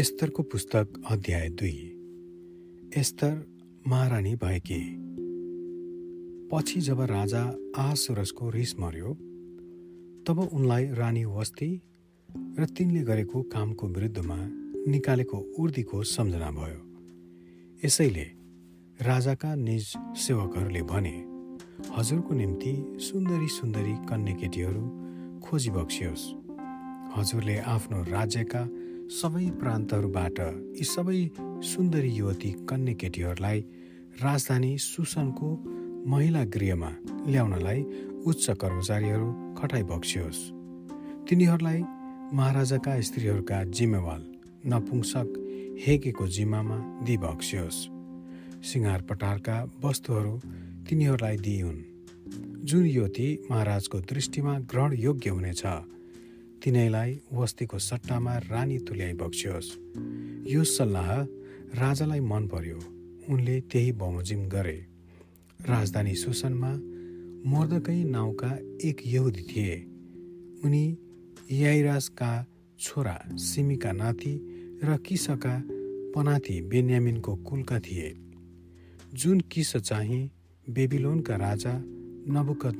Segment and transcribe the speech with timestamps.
[0.00, 1.78] एस्तरको पुस्तक अध्याय दुई।
[2.96, 3.46] एस्तर
[3.88, 4.80] महारानी भएकी।
[6.48, 7.42] पछि जब राजा
[7.78, 9.12] आहासुरसको रिस मर्यो
[10.26, 11.82] तब उनलाई रानी वस्ती
[12.58, 14.36] र तिनले गरेको कामको विरुद्धमा
[14.90, 16.80] निकालेको उर्दीको सम्झना भयो।
[17.84, 18.26] यसैले
[19.02, 21.16] राजाका निज सेवकहरूले भने
[21.96, 24.84] हजुरको निम्ति सुन्दरी सुन्दरी कन्या केटीहरू
[25.40, 26.24] खोजी बक्सियोस्।
[27.18, 28.68] हजुरले आफ्नो राज्यका
[29.10, 30.36] सबै प्रान्तहरूबाट
[30.78, 31.20] यी सबै
[31.70, 33.58] सुन्दरी युवती कन्या केटीहरूलाई
[34.22, 35.48] राजधानी सुसनको
[36.12, 36.90] महिला गृहमा
[37.32, 37.80] ल्याउनलाई
[38.30, 39.28] उच्च कर्मचारीहरू
[39.58, 40.40] खटाइ बक्सियोस्।
[41.26, 41.80] तिनीहरूलाई
[42.38, 44.22] महाराजाका स्त्रीहरूका जिम्मेवाल
[44.70, 45.28] नपुंसक
[45.84, 47.78] हेकेको जिम्मामा दिइबक्सियोस्।
[48.70, 50.34] सिँगार पटारका वस्तुहरू
[50.86, 51.80] तिनीहरूलाई दिइन्
[52.68, 55.62] जुन युवती महाराजको दृष्टिमा ग्रहण योग्य हुनेछ
[56.64, 59.68] तिनैलाई वस्तीको सट्टामा रानी तुल्याइ बक्सियोस्।
[60.52, 61.22] यो सल्लाह
[61.80, 62.78] राजालाई मन पर्यो।
[63.28, 64.86] उनले त्यही बमोजिम गरे।
[65.68, 66.72] राजधानी सुसनमा
[67.50, 69.76] मर्दकै नाउँका एक यहुदी थिए।
[70.64, 70.98] उनी
[71.50, 72.46] याइराजका
[72.78, 74.34] छोरा सिमीका नाति
[74.84, 75.62] र किसका
[76.16, 78.16] पनाति बेन्यामिनको कुलका थिए।
[79.14, 80.30] जुन किस चाहिँ
[80.70, 81.72] बेबिलोनका राजा
[82.28, 82.76] नबुकत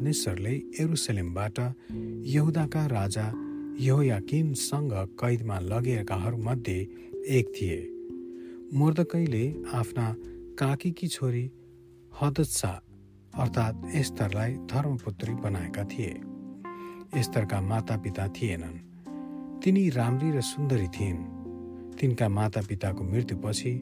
[0.81, 1.59] एरुसलेमबाट
[2.27, 3.50] यहुदाका राजा
[3.81, 6.81] यहोयाकिनसँग कैदमा लगेकाहरूमध्ये
[7.29, 7.79] एक थिए।
[8.79, 10.17] मुर्दकैले आफ्ना
[10.59, 11.51] काकीकी छोरी
[12.23, 12.83] हदसा
[13.35, 16.21] अर्थात् एस्तरलाई धर्मपुत्री बनाएका थिए।
[17.21, 18.77] एस्तरका मातापिता थिएनन्।
[19.61, 21.25] तिनी राम्री र सुन्दरी थिइन्।
[21.97, 23.73] तिनका मातापिताको मृत्युपछि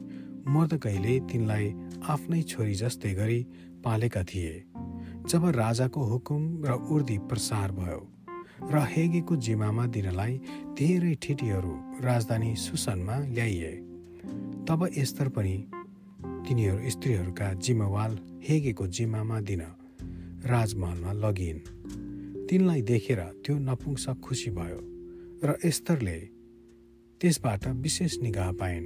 [0.47, 3.43] मर्दकैले तिनलाई आफ्नै छोरी जस्तै गरी
[3.83, 4.63] पालेका थिए
[5.27, 8.18] जब राजाको हुकुम र उर्दी प्रसार भयो।
[8.61, 10.33] र हेगेको जिम्मामा दिनलाई
[10.77, 11.73] धेरै ठिटीहरू
[12.03, 13.73] राजधानी सुसनमा ल्याइए।
[14.67, 15.55] तब एस्तर पनि
[16.47, 19.61] तिनीहरू स्त्रीहरूका जिम्मेवाल हेगेको जिम्मामा दिन
[20.45, 21.59] राजमहलमा लगिन्।
[22.47, 24.79] तिनलाई देखेर त्यो नपुंसक खुसी भयो
[25.43, 26.17] र एस्तरले
[27.21, 28.85] त्यसबाट विशेष निगाह पाइन्।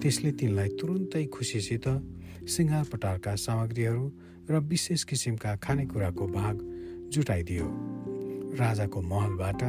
[0.00, 1.86] त्यसले तिनलाई तुरुन्तै खुसीसित
[2.48, 4.04] सिँगार पटारका सामग्रीहरू
[4.50, 6.54] र विशेष किसिमका खानेकुराको भाग
[7.12, 7.66] जुटाइदियो।
[8.54, 9.62] राजाको महलबाट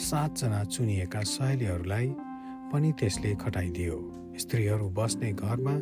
[0.00, 2.06] सातजना चुनिएका सहेलीहरूलाई
[2.72, 3.96] पनि त्यसले खटाइदियो।
[4.40, 5.74] स्त्रीहरू बस्ने घरमा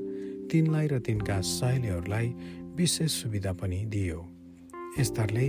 [0.51, 2.35] तिनलाई र तिनका सहेलीहरूलाई
[2.77, 4.19] विशेष सुविधा पनि दियो।
[4.99, 5.47] एस्तरले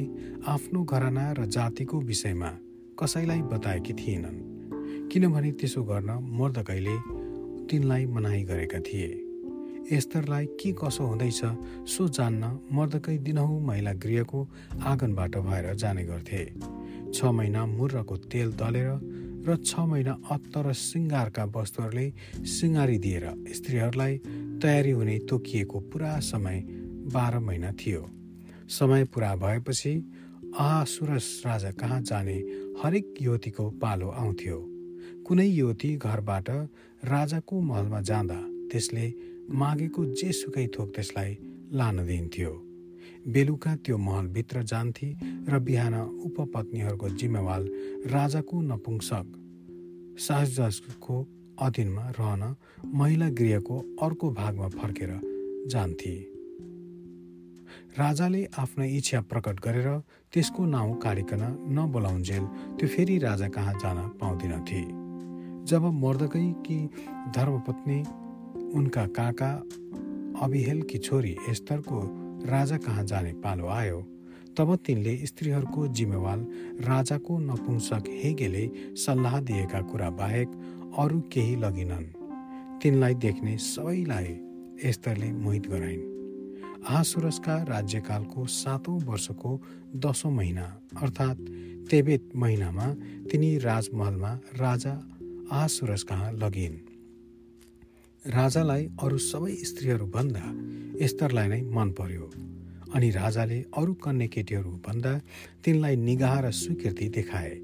[0.48, 2.52] आफ्नो घराना र जातिको विषयमा
[3.00, 4.40] कसैलाई बताएकी थिएनन्
[5.10, 6.10] किनभने त्यसो गर्न
[6.40, 6.98] मर्दकैले
[7.66, 9.10] तिनलाई मनाही गरेका थिए।
[9.98, 11.42] एस्तरलाई के कसो हुँदैछ
[11.90, 14.40] सो जान्न मर्दकै दिनहुँ महिला गृहको
[14.86, 16.44] आँगनबाट भएर जाने गर्थे।
[17.14, 18.92] छ महिना मुर्रको तेल दलेर
[19.48, 22.08] र छ महिना अत्तर र सिङ्गारका वस्तुहरूले
[22.46, 23.26] सिँगारी दिएर
[23.56, 24.18] स्त्रीहरूलाई
[24.62, 26.58] तयारी हुने तोकिएको पुरा समय
[27.14, 28.02] बाह्र महिना थियो।
[28.70, 29.94] समय पुरा भएपछि
[30.60, 32.38] आहासुरस राजा कहाँ जाने
[32.84, 34.58] हरेक युवतीको पालो आउँथ्यो।
[35.28, 36.50] कुनै युवती घरबाट
[37.04, 38.40] राजाको महलमा जाँदा
[38.72, 39.14] त्यसले
[39.50, 41.38] मागेको जेसुकै थोक त्यसलाई
[41.74, 42.69] लान दिन्थ्यो।
[43.28, 45.08] बेलुका त्यो महलभित्र जान्थे
[45.50, 47.68] र बिहान उपपत्नीहरूको जिम्मेवाल
[48.06, 49.26] राजाको नपुंसक
[50.20, 51.16] साहजको
[51.62, 52.56] अधीनमा रहन
[52.94, 55.12] महिला गृहको अर्को भागमा फर्केर
[55.70, 56.16] जान्थे।
[58.00, 59.88] राजाले आफ्नो इच्छा प्रकट गरेर
[60.34, 61.44] त्यसको नाउँ काटिकन
[61.78, 62.46] नबोलाउन्जेल
[62.78, 64.82] त्यो फेरि राजा कहाँ जान पाउँदिनथे।
[65.66, 66.78] जब मर्दकै कि
[67.36, 68.00] धर्मपत्नी
[68.78, 69.52] उनका काका
[70.44, 72.00] अभिहेलकी छोरी एस्तरको
[72.46, 74.00] राजा कहाँ जाने पालो आयो?
[74.58, 76.40] तब तिनले स्त्रीहरूको जिम्मेवाल
[76.80, 80.48] राजाको नपुंसक हेगेले सल्लाह दिएका कुरा बाहेक
[81.00, 82.06] अरू केही लगिनन्।
[82.82, 84.40] तिनलाई देख्ने सबैलाई
[84.84, 86.08] एस्तरले मोहित गराइन्।
[86.88, 89.62] आहासुरसका राज्यकालको सातौँ वर्षको
[89.96, 90.66] दसौँ महिना
[91.02, 91.42] अर्थात्
[91.90, 92.88] तेबेत महिनामा
[93.32, 94.94] तिनी राजमहलमा राजा
[95.52, 96.78] आहासुरस कहाँ लगिन्।
[98.26, 100.44] राजालाई अरू सबै स्त्रीहरूभन्दा
[101.00, 102.26] एस्तरलाई नै मन पर्यो।
[102.92, 105.14] अनि राजाले अरू कन्या केटीहरूभन्दा
[105.64, 107.56] तिनलाई निगाह र स्वीकृति देखाए।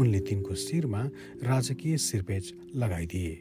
[0.00, 1.02] उनले तिनको शिरमा
[1.44, 2.44] राजकीय सिरपेच
[2.74, 3.34] लगाइदिए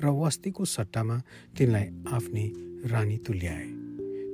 [0.00, 1.16] र वस्तीको सट्टामा
[1.58, 2.46] तिनलाई आफ्नी
[2.88, 3.68] रानी तुल्याए।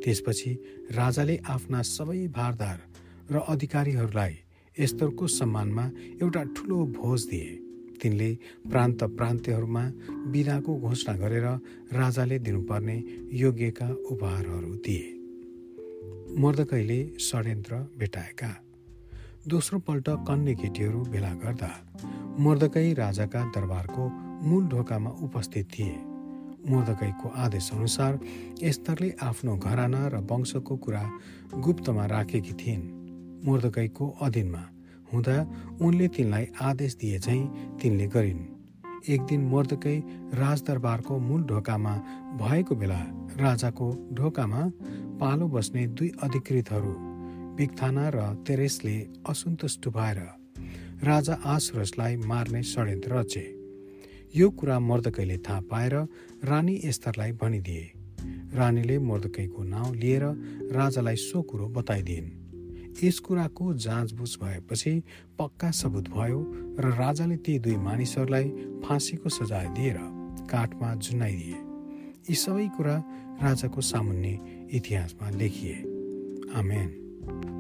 [0.06, 0.50] त्यसपछि
[0.94, 2.78] राजाले आफ्ना सबै भारदार
[3.26, 4.34] र अधिकारीहरूलाई
[4.76, 5.90] एस्तरको सम्मानमा
[6.22, 7.65] एउटा ठुलो भोज दिए।
[8.02, 8.30] तिनले
[8.70, 9.84] प्रान्त प्रान्त्यहरूमा
[10.32, 11.46] बिदाको घोषणा गरेर
[11.92, 12.96] राजाले दिनुपर्ने
[13.32, 15.06] योग्यका उपहारहरू दिए।
[16.42, 18.50] मर्दकैले षड्यन्त्र भेटाएका।
[19.48, 21.70] दोस्रो पल्ट कन्या केटीहरू भेला गर्दा
[22.38, 24.08] मर्दकै राजाका दरबारको
[24.48, 25.96] मूल ढोकामा उपस्थित थिए।
[26.70, 28.18] मोर्दकैको अनुसार
[28.62, 31.04] एस्तरले आफ्नो घराना र वंशको कुरा
[31.64, 32.82] गुप्तमा राखेकी थिइन्।
[33.46, 34.62] मोर्दकैको अधीनमा
[35.12, 35.36] हुँदा
[35.82, 38.44] उनले तिनलाई आदेश दिए चाहिँ तिनले गरिन्।
[39.08, 39.96] एक दिन मोर्दकै
[40.34, 41.94] राजदरबारको मूल ढोकामा
[42.40, 43.00] भएको बेला
[43.38, 44.62] राजाको ढोकामा
[45.20, 46.94] पालो बस्ने दुई अधिकृतहरू
[47.56, 48.96] बिक्थाना र तेरेसले
[49.28, 50.18] असन्तुष्ट भएर
[51.04, 53.44] राजा आसुरसलाई मार्ने षड्यन्त्र रचे।
[54.34, 55.94] यो कुरा मर्दकैले थाहा पाएर
[56.44, 57.84] रानी एस्तरलाई भनिदिए।
[58.54, 60.24] रानीले मर्दकैको नाउँ लिएर
[60.72, 62.45] राजालाई सो कुरो बताइदिइन्।
[63.04, 65.02] यस कुराको जाँचबुझ भएपछि
[65.38, 66.40] पक्का सबुत भयो
[66.80, 68.48] र राजाले ती दुई मानिसहरूलाई
[68.84, 69.98] फाँसीको सजाय दिएर
[70.50, 71.58] काठमा झुन्नाइदिए
[72.30, 72.96] यी सबै कुरा
[73.42, 74.38] राजाको सामुन्ने
[74.72, 75.76] इतिहासमा लेखिए।
[76.54, 77.55] आमेन।